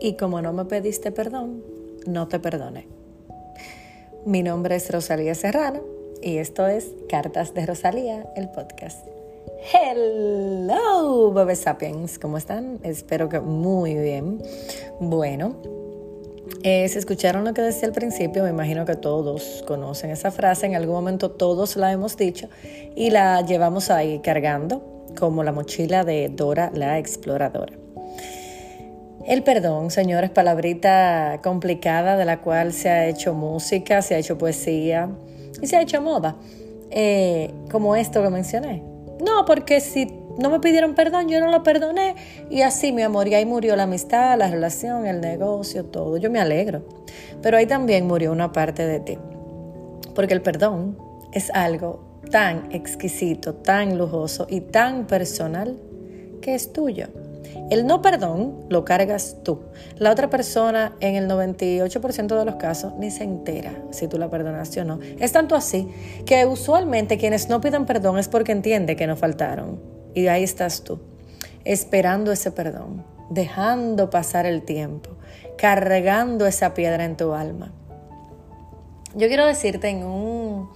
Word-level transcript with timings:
y 0.00 0.14
como 0.14 0.40
no 0.42 0.52
me 0.52 0.64
pediste 0.64 1.12
perdón, 1.12 1.62
no 2.06 2.28
te 2.28 2.38
perdoné. 2.38 2.86
Mi 4.24 4.42
nombre 4.42 4.76
es 4.76 4.90
Rosalía 4.90 5.34
Serrano 5.34 5.80
y 6.22 6.38
esto 6.38 6.66
es 6.66 6.92
Cartas 7.08 7.54
de 7.54 7.66
Rosalía, 7.66 8.26
el 8.36 8.48
podcast. 8.50 9.06
Hello, 9.72 11.32
bebé 11.32 11.56
sapiens, 11.56 12.18
¿cómo 12.18 12.38
están? 12.38 12.78
Espero 12.82 13.28
que 13.28 13.40
muy 13.40 13.94
bien. 13.94 14.42
Bueno, 15.00 15.56
eh, 16.62 16.88
si 16.88 16.98
escucharon 16.98 17.44
lo 17.44 17.54
que 17.54 17.62
decía 17.62 17.88
al 17.88 17.94
principio, 17.94 18.44
me 18.44 18.50
imagino 18.50 18.84
que 18.84 18.96
todos 18.96 19.64
conocen 19.66 20.10
esa 20.10 20.30
frase, 20.30 20.66
en 20.66 20.74
algún 20.74 20.94
momento 20.94 21.30
todos 21.30 21.76
la 21.76 21.92
hemos 21.92 22.16
dicho 22.16 22.48
y 22.94 23.10
la 23.10 23.40
llevamos 23.42 23.90
ahí 23.90 24.20
cargando 24.20 24.82
como 25.18 25.42
la 25.42 25.52
mochila 25.52 26.04
de 26.04 26.28
Dora 26.28 26.70
la 26.74 26.98
exploradora. 26.98 27.72
El 29.28 29.42
perdón, 29.42 29.90
señores, 29.90 30.30
palabrita 30.30 31.40
complicada 31.42 32.16
de 32.16 32.24
la 32.24 32.40
cual 32.40 32.72
se 32.72 32.88
ha 32.88 33.06
hecho 33.06 33.34
música, 33.34 34.00
se 34.00 34.14
ha 34.14 34.18
hecho 34.18 34.38
poesía 34.38 35.10
y 35.60 35.66
se 35.66 35.76
ha 35.76 35.82
hecho 35.82 36.00
moda, 36.00 36.36
eh, 36.90 37.52
como 37.70 37.94
esto 37.94 38.22
que 38.22 38.30
mencioné. 38.30 38.82
No, 39.22 39.44
porque 39.44 39.80
si 39.80 40.06
no 40.38 40.48
me 40.48 40.60
pidieron 40.60 40.94
perdón, 40.94 41.28
yo 41.28 41.40
no 41.40 41.50
lo 41.50 41.62
perdoné 41.62 42.14
y 42.48 42.62
así, 42.62 42.90
mi 42.90 43.02
amor, 43.02 43.28
y 43.28 43.34
ahí 43.34 43.44
murió 43.44 43.76
la 43.76 43.82
amistad, 43.82 44.38
la 44.38 44.48
relación, 44.48 45.06
el 45.06 45.20
negocio, 45.20 45.84
todo. 45.84 46.16
Yo 46.16 46.30
me 46.30 46.40
alegro. 46.40 46.86
Pero 47.42 47.58
ahí 47.58 47.66
también 47.66 48.06
murió 48.06 48.32
una 48.32 48.50
parte 48.50 48.86
de 48.86 49.00
ti. 49.00 49.18
Porque 50.14 50.32
el 50.32 50.40
perdón 50.40 50.96
es 51.34 51.50
algo 51.50 52.00
tan 52.30 52.72
exquisito, 52.72 53.56
tan 53.56 53.98
lujoso 53.98 54.46
y 54.48 54.62
tan 54.62 55.06
personal 55.06 55.76
que 56.40 56.54
es 56.54 56.72
tuyo. 56.72 57.08
El 57.70 57.86
no 57.86 58.00
perdón 58.00 58.64
lo 58.68 58.84
cargas 58.84 59.36
tú. 59.42 59.60
La 59.96 60.10
otra 60.10 60.30
persona 60.30 60.94
en 61.00 61.16
el 61.16 61.28
98% 61.28 62.38
de 62.38 62.44
los 62.44 62.54
casos 62.54 62.94
ni 62.98 63.10
se 63.10 63.24
entera 63.24 63.74
si 63.90 64.08
tú 64.08 64.18
la 64.18 64.30
perdonaste 64.30 64.80
o 64.80 64.84
no. 64.84 65.00
Es 65.18 65.32
tanto 65.32 65.54
así 65.54 65.88
que 66.24 66.46
usualmente 66.46 67.18
quienes 67.18 67.48
no 67.48 67.60
piden 67.60 67.84
perdón 67.84 68.18
es 68.18 68.28
porque 68.28 68.52
entiende 68.52 68.96
que 68.96 69.06
no 69.06 69.16
faltaron. 69.16 69.80
Y 70.14 70.28
ahí 70.28 70.42
estás 70.42 70.82
tú, 70.82 71.00
esperando 71.64 72.32
ese 72.32 72.50
perdón, 72.50 73.04
dejando 73.30 74.08
pasar 74.08 74.46
el 74.46 74.62
tiempo, 74.62 75.10
cargando 75.58 76.46
esa 76.46 76.72
piedra 76.72 77.04
en 77.04 77.16
tu 77.16 77.34
alma. 77.34 77.72
Yo 79.14 79.28
quiero 79.28 79.46
decirte 79.46 79.88
en 79.88 80.04
un 80.04 80.70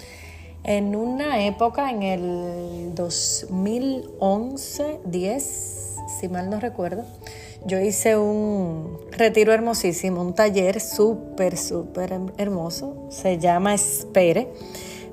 en 0.65 0.95
una 0.95 1.45
época 1.45 1.91
en 1.91 2.03
el 2.03 2.95
2011, 2.95 5.01
10 5.05 5.92
si 6.23 6.29
mal 6.29 6.49
no 6.49 6.61
recuerdo, 6.61 7.05
yo 7.67 7.81
hice 7.81 8.17
un 8.17 8.97
retiro 9.11 9.53
hermosísimo, 9.53 10.21
un 10.21 10.35
taller 10.35 10.81
súper, 10.81 11.57
súper 11.57 12.17
hermoso, 12.39 13.09
se 13.11 13.39
llama 13.39 13.75
Espere. 13.75 14.47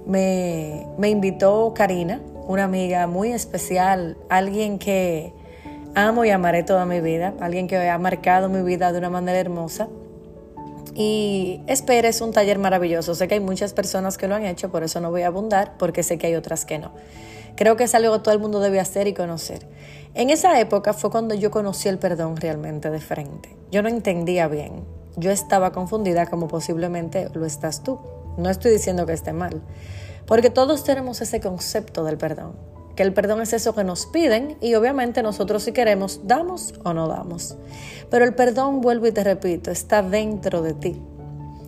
Me, 0.06 0.86
me 1.00 1.10
invitó 1.10 1.74
Karina, 1.76 2.22
una 2.48 2.66
amiga 2.66 3.08
muy 3.08 3.32
especial, 3.32 4.18
alguien 4.30 4.78
que 4.78 5.34
amo 5.96 6.26
y 6.26 6.30
amaré 6.30 6.62
toda 6.62 6.86
mi 6.86 7.02
vida, 7.02 7.34
alguien 7.40 7.68
que 7.68 7.90
ha 7.90 7.98
marcado 7.98 8.48
mi 8.48 8.62
vida 8.62 8.92
de 8.92 9.00
una 9.00 9.10
manera 9.10 9.40
hermosa. 9.40 9.88
Y 11.02 11.62
Espere 11.68 12.10
es 12.10 12.20
un 12.20 12.34
taller 12.34 12.60
maravilloso. 12.60 13.16
Sé 13.16 13.30
que 13.30 13.36
hay 13.36 13.40
muchas 13.40 13.72
personas 13.72 14.18
que 14.18 14.28
lo 14.28 14.36
han 14.36 14.46
hecho, 14.46 14.70
por 14.70 14.84
eso 14.84 15.00
no 15.00 15.10
voy 15.10 15.22
a 15.22 15.28
abundar, 15.28 15.78
porque 15.78 16.04
sé 16.04 16.18
que 16.18 16.28
hay 16.28 16.36
otras 16.36 16.66
que 16.66 16.78
no. 16.78 16.92
Creo 17.56 17.78
que 17.78 17.86
es 17.86 17.96
algo 17.96 18.12
que 18.18 18.20
todo 18.20 18.34
el 18.34 18.42
mundo 18.42 18.60
debe 18.60 18.82
hacer 18.82 19.08
y 19.08 19.14
conocer. 19.14 19.66
En 20.14 20.30
esa 20.30 20.60
época 20.60 20.92
fue 20.92 21.10
cuando 21.10 21.36
yo 21.36 21.52
conocí 21.52 21.88
el 21.88 22.00
perdón 22.00 22.36
realmente 22.36 22.90
de 22.90 23.00
frente. 23.00 23.56
Yo 23.72 23.82
no 23.82 23.88
entendía 23.88 24.50
bien. 24.50 24.84
Yo 25.16 25.32
estaba 25.32 25.72
confundida 25.72 26.26
como 26.26 26.50
posiblemente 26.50 27.30
lo 27.34 27.46
estás 27.46 27.82
tú. 27.82 28.02
No 28.36 28.50
estoy 28.50 28.74
diciendo 28.74 29.06
que 29.06 29.14
esté 29.14 29.32
mal. 29.32 29.62
Porque 30.26 30.50
todos 30.50 30.84
tenemos 30.84 31.22
ese 31.22 31.40
concepto 31.40 32.04
del 32.04 32.18
perdón. 32.18 32.58
Que 33.00 33.04
el 33.04 33.14
perdón 33.14 33.40
es 33.40 33.54
eso 33.54 33.74
que 33.74 33.86
nos 33.86 34.08
piden 34.08 34.58
y 34.60 34.76
obviamente 34.76 35.24
nosotros 35.24 35.64
si 35.64 35.72
queremos 35.72 36.28
damos 36.28 36.74
o 36.84 36.92
no 36.94 37.08
damos. 37.08 37.56
Pero 38.10 38.26
el 38.26 38.36
perdón, 38.36 38.82
vuelvo 38.82 39.08
y 39.08 39.14
te 39.14 39.24
repito, 39.24 39.72
está 39.72 40.04
dentro 40.04 40.62
de 40.62 40.74
ti. 40.74 41.02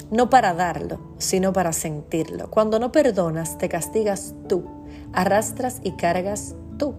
No 0.10 0.30
para 0.30 0.54
darlo, 0.54 1.00
sino 1.20 1.54
para 1.54 1.72
sentirlo. 1.72 2.50
Cuando 2.50 2.80
no 2.80 2.92
perdonas, 2.92 3.58
te 3.58 3.70
castigas 3.70 4.34
tú, 4.50 4.66
arrastras 5.14 5.80
y 5.84 5.94
cargas 5.94 6.54
tú. 6.78 6.96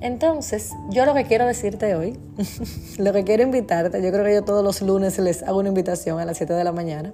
Entonces, 0.00 0.70
yo 0.88 1.04
lo 1.04 1.12
que 1.12 1.24
quiero 1.24 1.44
decirte 1.44 1.94
hoy, 1.94 2.18
lo 2.96 3.12
que 3.12 3.24
quiero 3.24 3.42
invitarte, 3.42 4.02
yo 4.02 4.10
creo 4.10 4.24
que 4.24 4.32
yo 4.32 4.44
todos 4.44 4.64
los 4.64 4.80
lunes 4.80 5.18
les 5.18 5.42
hago 5.42 5.58
una 5.58 5.68
invitación 5.68 6.18
a 6.20 6.24
las 6.24 6.38
7 6.38 6.54
de 6.54 6.64
la 6.64 6.72
mañana, 6.72 7.12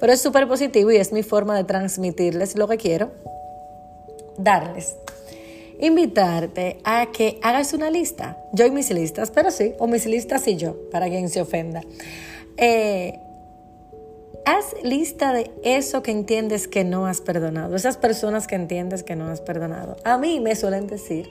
pero 0.00 0.12
es 0.12 0.20
súper 0.20 0.48
positivo 0.48 0.90
y 0.90 0.96
es 0.96 1.12
mi 1.12 1.22
forma 1.22 1.56
de 1.56 1.62
transmitirles 1.62 2.56
lo 2.56 2.66
que 2.66 2.78
quiero 2.78 3.12
darles. 4.36 4.96
Invitarte 5.84 6.78
a 6.82 7.12
que 7.12 7.38
hagas 7.42 7.74
una 7.74 7.90
lista, 7.90 8.38
yo 8.54 8.64
y 8.64 8.70
mis 8.70 8.90
listas, 8.90 9.30
pero 9.30 9.50
sí, 9.50 9.74
o 9.78 9.86
mis 9.86 10.06
listas 10.06 10.48
y 10.48 10.56
yo, 10.56 10.88
para 10.90 11.10
quien 11.10 11.28
se 11.28 11.42
ofenda. 11.42 11.82
Eh, 12.56 13.18
haz 14.44 14.74
lista 14.82 15.32
de 15.32 15.50
eso 15.62 16.02
que 16.02 16.10
entiendes 16.10 16.68
que 16.68 16.84
no 16.84 17.06
has 17.06 17.20
perdonado, 17.20 17.76
esas 17.76 17.96
personas 17.96 18.46
que 18.46 18.54
entiendes 18.54 19.02
que 19.02 19.16
no 19.16 19.28
has 19.28 19.40
perdonado. 19.40 19.96
A 20.04 20.18
mí 20.18 20.40
me 20.40 20.54
suelen 20.54 20.86
decir 20.86 21.30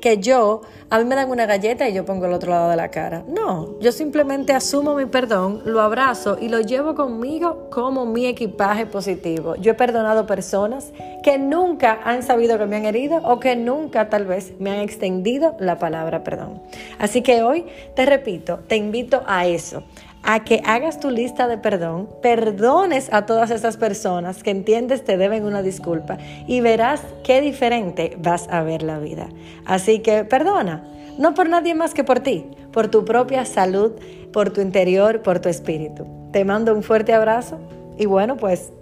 que 0.00 0.18
yo, 0.18 0.62
a 0.88 0.98
mí 0.98 1.04
me 1.04 1.14
dan 1.14 1.30
una 1.30 1.46
galleta 1.46 1.88
y 1.88 1.92
yo 1.92 2.04
pongo 2.04 2.26
el 2.26 2.32
otro 2.32 2.50
lado 2.50 2.70
de 2.70 2.76
la 2.76 2.90
cara. 2.90 3.22
No, 3.28 3.78
yo 3.80 3.92
simplemente 3.92 4.52
asumo 4.52 4.94
mi 4.94 5.06
perdón, 5.06 5.62
lo 5.64 5.80
abrazo 5.80 6.38
y 6.40 6.48
lo 6.48 6.60
llevo 6.60 6.94
conmigo 6.94 7.68
como 7.70 8.06
mi 8.06 8.26
equipaje 8.26 8.86
positivo. 8.86 9.56
Yo 9.56 9.72
he 9.72 9.74
perdonado 9.74 10.26
personas 10.26 10.92
que 11.22 11.38
nunca 11.38 12.00
han 12.02 12.22
sabido 12.22 12.58
que 12.58 12.66
me 12.66 12.76
han 12.76 12.86
herido 12.86 13.18
o 13.18 13.40
que 13.40 13.56
nunca 13.56 14.08
tal 14.08 14.24
vez 14.24 14.54
me 14.58 14.70
han 14.70 14.80
extendido 14.80 15.54
la 15.60 15.78
palabra 15.78 16.24
perdón. 16.24 16.62
Así 16.98 17.22
que 17.22 17.42
hoy 17.42 17.66
te 17.94 18.06
repito, 18.06 18.60
te 18.66 18.76
invito 18.76 19.22
a 19.26 19.46
eso, 19.46 19.82
a 20.22 20.44
que 20.44 20.62
hagas 20.64 21.00
tu 21.00 21.10
lista 21.10 21.48
de 21.48 21.58
perdón, 21.58 22.08
perdones 22.22 23.12
a 23.12 23.26
todas 23.26 23.50
esas 23.50 23.76
personas 23.76 24.42
que 24.42 24.50
entiendes 24.50 25.04
te 25.04 25.16
deben 25.16 25.44
una 25.44 25.62
disculpa 25.62 26.18
y 26.46 26.60
verás 26.60 27.02
qué 27.24 27.40
diferente 27.40 28.16
vas 28.18 28.48
a 28.50 28.62
ver 28.62 28.82
la 28.82 28.98
vida. 28.98 29.28
Así 29.64 30.00
que 30.00 30.24
perdona, 30.24 30.84
no 31.18 31.34
por 31.34 31.48
nadie 31.48 31.74
más 31.74 31.94
que 31.94 32.04
por 32.04 32.20
ti, 32.20 32.46
por 32.72 32.88
tu 32.88 33.04
propia 33.04 33.44
salud, 33.44 33.92
por 34.32 34.50
tu 34.50 34.60
interior, 34.60 35.22
por 35.22 35.40
tu 35.40 35.48
espíritu. 35.48 36.06
Te 36.32 36.44
mando 36.44 36.74
un 36.74 36.82
fuerte 36.82 37.12
abrazo 37.12 37.58
y 37.98 38.06
bueno, 38.06 38.36
pues 38.36 38.72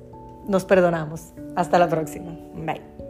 nos 0.47 0.65
perdonamos. 0.65 1.33
Hasta 1.57 1.79
la 1.79 1.89
próxima. 1.89 2.31
Bye. 2.55 3.08